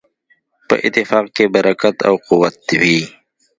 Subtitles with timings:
[0.67, 2.99] په اتفاق کې برکت او قوت وي.